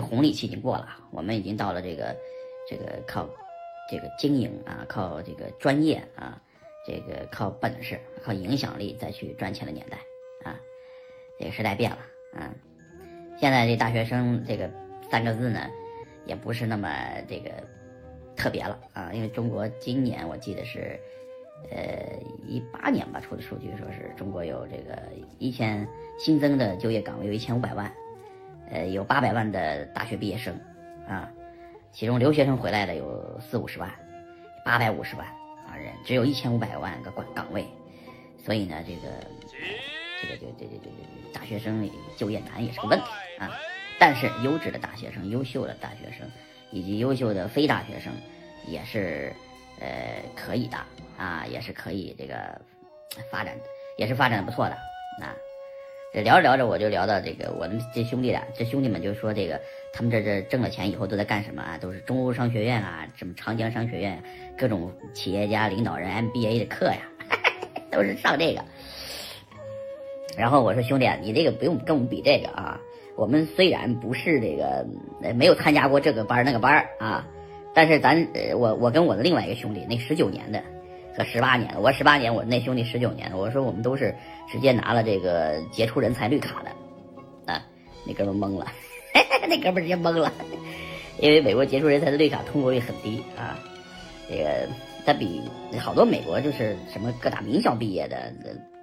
[0.00, 2.16] 红利期已经过了，我们已经到了这个
[2.68, 3.28] 这个靠
[3.90, 6.40] 这个经营啊，靠这个专业啊，
[6.86, 9.98] 这个靠本事、靠影响力再去赚钱的年代
[10.42, 10.58] 啊。
[11.38, 11.98] 这个时代变了
[12.34, 12.52] 啊，
[13.38, 14.70] 现在这大学生这个
[15.10, 15.60] 三个字呢，
[16.26, 16.88] 也不是那么
[17.28, 17.50] 这个
[18.36, 20.98] 特别了啊，因为中国今年我记得是
[21.70, 21.78] 呃
[22.46, 25.00] 一八年吧出的数据，说是中国有这个
[25.38, 25.88] 一千
[26.18, 27.90] 新增的就业岗位有一千五百万。
[28.70, 30.54] 呃，有八百万的大学毕业生，
[31.08, 31.30] 啊，
[31.92, 33.90] 其中留学生回来的有四五十万，
[34.64, 35.26] 八百五十万
[35.66, 37.66] 啊人，只有一千五百万个岗岗位，
[38.44, 39.08] 所以呢，这个
[40.20, 43.06] 这个就这这这这大学生就业难也是个问题
[43.38, 43.50] 啊。
[43.98, 46.30] 但是优质的大学生、优秀的大学生
[46.70, 48.12] 以及优秀的非大学生
[48.66, 49.32] 也是
[49.80, 50.76] 呃可以的
[51.16, 52.60] 啊，也是可以这个
[53.32, 53.56] 发展，
[53.96, 54.74] 也是发展的不错的
[55.24, 55.34] 啊。
[56.12, 59.60] 这聊着聊着，我就聊到这个，我们这兄弟俩，这兄弟们就说这个，
[59.92, 61.76] 他们这这挣了钱以后都在干什么啊？
[61.78, 64.22] 都是中欧商学院啊，什么长江商学院，
[64.56, 67.02] 各种企业家领导人 MBA 的课呀，
[67.92, 68.64] 都是上这个。
[70.36, 72.80] 然后我说兄弟，你这个不用跟我们比这个啊，
[73.14, 74.86] 我们虽然不是这个
[75.34, 77.26] 没有参加过这个班那个班啊，
[77.74, 80.62] 但是咱我我跟我的另外一个兄弟，那十九年的。
[81.18, 83.28] 个十八年，我十八年，我那兄弟十九年。
[83.36, 84.14] 我说我们都是
[84.48, 87.60] 直接拿了这个杰出人才绿卡的，啊，
[88.06, 88.68] 那哥们懵了，
[89.48, 90.32] 那哥们直接懵了，
[91.18, 93.58] 因为美国杰出人才的绿卡通过率很低啊，
[94.28, 94.68] 这个
[95.04, 95.42] 他比
[95.80, 98.32] 好多美国就是什么各大名校毕业的，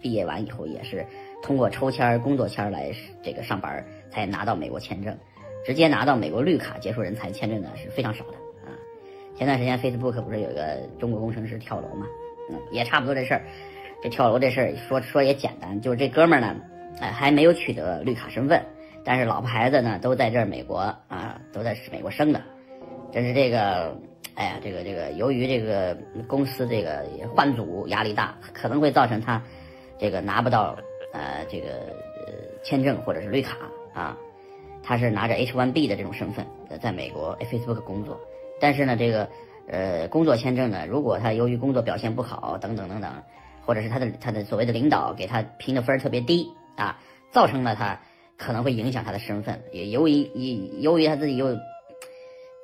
[0.00, 1.04] 毕业完以后也是
[1.42, 2.90] 通过抽签工作签来
[3.22, 5.14] 这个上班才拿到美国签证，
[5.66, 8.32] 直接拿到美国绿卡杰出人才签证的是非常少的
[8.64, 8.72] 啊。
[9.36, 12.06] 前段时间 Facebook 不是有一个中国工程师跳楼吗？
[12.70, 13.42] 也差不多这事儿，
[14.02, 16.60] 这跳楼这事儿说说也简单，就是这哥们儿呢，
[17.00, 18.64] 哎，还没有取得绿卡身份，
[19.04, 22.42] 但是老婆孩子呢都在这儿美国啊，都在美国生的，
[23.12, 23.96] 真是这个，
[24.34, 29.42] 哎呀，这个这个，由于这个公司这个换组压力大，可能会造成他
[29.98, 30.76] 这个拿不到
[31.12, 31.68] 呃这个
[32.26, 33.56] 呃签证或者是绿卡
[33.94, 34.16] 啊，
[34.82, 36.46] 他是拿着 H1B 的这种身份
[36.80, 38.20] 在美国 Facebook 工作，
[38.60, 39.28] 但是呢这个。
[39.68, 40.84] 呃，工作签证呢？
[40.86, 43.22] 如果他由于工作表现不好，等等等等，
[43.64, 46.98] 或者是他的他的所谓的领导给他评的分特别低啊，
[47.30, 47.98] 造成了他
[48.36, 49.62] 可能会影响他的身份。
[49.72, 50.22] 也由于
[50.80, 51.56] 由由于他自己又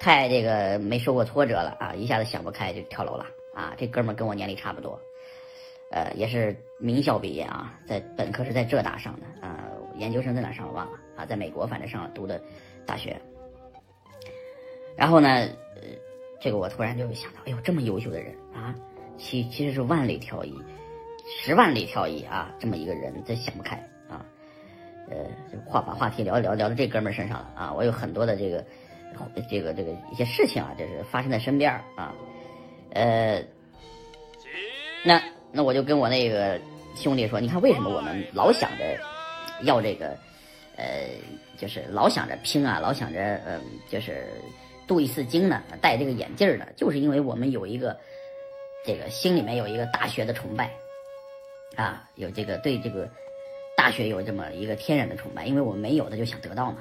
[0.00, 3.74] 太这个没受过挫折了啊，一下子想不开就跳楼了啊。
[3.76, 4.98] 这哥们跟我年龄差不多，
[5.92, 12.40] 呃，也是名校毕业啊，在本科是在浙大上的啊，研究生在哪上我忘了啊，在美国反正上了读的
[12.86, 13.20] 大学，
[14.96, 15.46] 然后呢？
[16.38, 18.74] 这个我突然就想到，哎呦，这么优秀的人啊，
[19.16, 20.54] 其其实是万里挑一，
[21.40, 23.76] 十万里挑一啊，这么一个人真想不开
[24.08, 24.24] 啊。
[25.08, 25.16] 呃，
[25.64, 28.64] 话把话题聊聊聊到这哥们儿身上了啊，我有很多的这个
[29.48, 32.14] 这个这个一些事情啊，就是发生在身边啊。
[32.90, 33.42] 呃，
[35.04, 36.60] 那那我就跟我那个
[36.94, 38.98] 兄弟说，你看为什么我们老想着
[39.62, 40.16] 要这个，
[40.76, 41.08] 呃，
[41.56, 44.28] 就是老想着拼啊，老想着嗯，就是。
[44.86, 47.96] 镀一次金呢，戴这个眼镜的，就是因为我们有一个
[48.84, 50.70] 这个心里面有一个大学的崇拜
[51.74, 53.08] 啊，有这个对这个
[53.76, 56.78] 大学有这么一个天然的崇拜，因为我没有的就想得到嘛。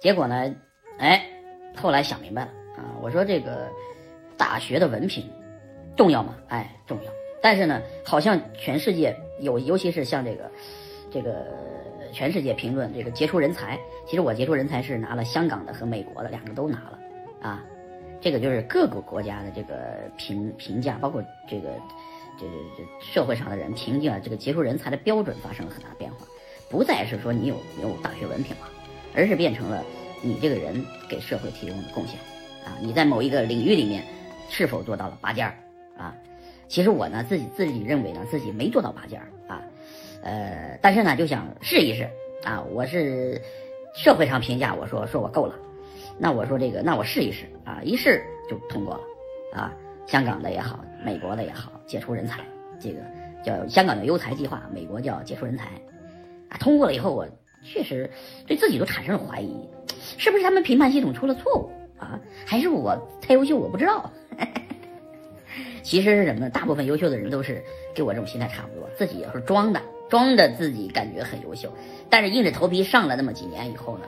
[0.00, 0.54] 结果呢，
[0.98, 1.26] 哎，
[1.74, 3.68] 后来想明白了啊，我说这个
[4.36, 5.24] 大学的文凭
[5.96, 6.36] 重要吗？
[6.48, 7.12] 哎，重要。
[7.40, 10.50] 但是呢，好像全世界有，尤其是像这个
[11.10, 11.46] 这个
[12.12, 16.98] 全世界评论这个杰出人才，其实我杰出人才是拿了香港的和美国的两个都拿了。
[17.42, 17.62] 啊，
[18.20, 19.74] 这个就是各个国家的这个
[20.16, 21.70] 评评价，包括这个
[22.38, 26.18] 这这这社会上的人评价这个杰出人才的标准发生了很大变化，
[26.70, 28.68] 不再是说你有有大学文凭了，
[29.14, 29.82] 而是变成了
[30.22, 32.16] 你这个人给社会提供的贡献
[32.64, 34.04] 啊，你在某一个领域里面
[34.48, 35.54] 是否做到了拔尖儿
[35.98, 36.14] 啊？
[36.68, 39.62] 其实我呢自己自己认为呢自己没做到拔尖儿啊，
[40.22, 42.08] 呃，但是呢就想试一试
[42.44, 43.42] 啊，我是
[43.94, 45.54] 社会上评价我说说我够了。
[46.18, 49.00] 那我说这个，那我试一试啊，一试就通过了，
[49.60, 49.72] 啊，
[50.06, 52.40] 香港的也好，美国的也好，杰出人才，
[52.80, 53.00] 这个
[53.44, 55.66] 叫香港的优才计划，美国叫杰出人才，
[56.48, 57.26] 啊，通过了以后，我
[57.62, 58.10] 确实
[58.46, 59.68] 对自己都产生了怀疑，
[60.18, 62.20] 是不是他们评判系统出了错误啊？
[62.46, 64.10] 还是我太优秀，我不知道？
[65.82, 66.50] 其实是什么呢？
[66.50, 67.62] 大部分优秀的人都是
[67.94, 71.72] 跟我这种心态差不多，自己也是装的，装的自己感觉很优秀，
[72.08, 74.04] 但是硬着头皮上了那么几年以后呢？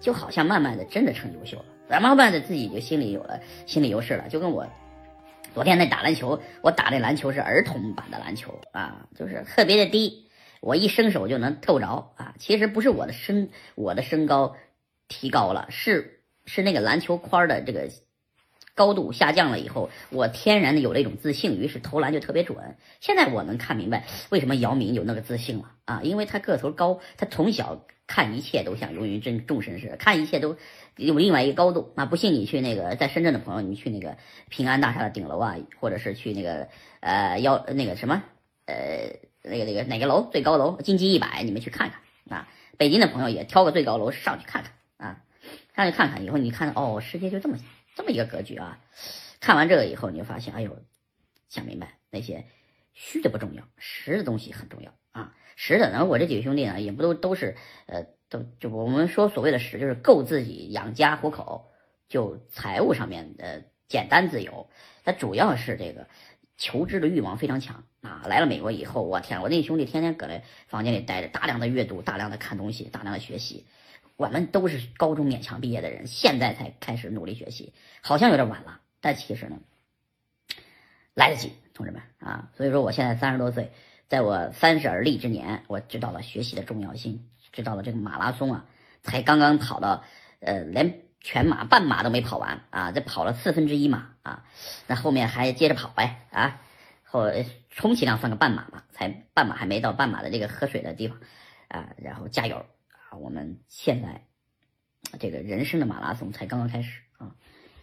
[0.00, 4.66] 就好像慢慢的真的成优秀了，然后慢慢的自己就心里有了心理优势了，就跟我
[5.54, 10.28] 昨天那打篮球，我打那篮球是儿童版的篮球啊，就是特别的低，
[10.60, 12.34] 我一伸手就能透着啊。
[12.38, 14.54] 其实不是我的身我的身高
[15.08, 17.88] 提高了，是是那个篮球框的这个
[18.76, 22.76] 高度下降了以后，我天然的有了一种自信，于是投篮就特别准。
[23.00, 30.56] 现在我能看明白为什么姚明有那个自信了啊，因为他个头高，他从小看一切都像如云真众神似的，看一切都
[30.96, 32.04] 有另外一个高度啊。
[32.04, 34.18] 不信你去那个在深圳的朋友，你去那个
[34.50, 36.68] 平安大厦的顶楼啊，或者是去那个
[37.00, 38.22] 呃幺那个什么
[38.66, 38.76] 呃
[39.42, 42.46] 那个那个哪个楼最高楼金鸡一百，你们去看看啊。
[42.76, 45.22] 北京的朋友也挑个最高楼上去看看啊，
[45.74, 47.56] 上去看看以后，你看哦，世界就这么
[47.96, 48.78] 这么一个格局啊。
[49.40, 50.78] 看完这个以后，你就发现，哎呦，
[51.48, 52.44] 想明白那些
[52.94, 55.34] 虚的不重要，实的东西很重要啊。
[55.56, 57.56] 实的，然后我这几个兄弟呢，也不都都是
[57.86, 61.72] 呃，都就我们说所谓的实，就是够自己养家糊口，
[62.08, 64.70] 就财务上面的简单自由。
[65.04, 66.06] 它主要是这个。
[66.58, 68.22] 求知的欲望非常强啊！
[68.26, 73.66] 来了美国以后，我天，我那兄弟天天搁那房间里待着，大量的阅读，大量的看东西，大量的学习。
[74.16, 77.72] 我们都是高中勉强毕业的人，现在才开始努力学习，
[78.02, 79.58] 好像有点晚了，但其实呢，
[81.14, 82.50] 来得及，同志们啊！
[82.56, 83.72] 所以说，我现在三十多岁，
[84.08, 88.64] 在我三十而立之年，我知道了学习的重要性，知道了这个马拉松啊，
[89.02, 90.04] 才刚刚跑到，
[90.40, 91.02] 呃，连。
[91.18, 92.92] 全马、半马都没跑完啊！
[92.92, 94.44] 这跑了四分之一马啊，
[94.86, 96.60] 那后面还接着跑呗啊！
[97.02, 97.24] 后
[97.68, 101.18] 充其量算个半马吧，才半马还没到半马的这个喝水的地方
[101.66, 101.88] 啊！
[101.96, 102.64] 然后加油！
[103.12, 104.26] 我们现在
[105.18, 107.36] 这个人生的马拉松才刚刚开始啊！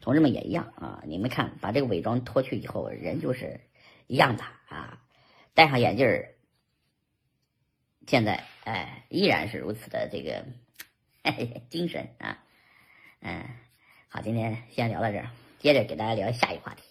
[0.00, 1.02] 同志们也一样啊！
[1.06, 3.60] 你们看，把这个伪装脱去以后，人就是
[4.06, 5.02] 一样的啊！
[5.54, 6.34] 戴上眼镜儿，
[8.06, 10.44] 现在哎依然是如此的这个
[11.70, 12.44] 精神啊！
[13.20, 13.44] 嗯，
[14.08, 16.82] 好，今天先聊到这儿，接着给大家聊下一话题。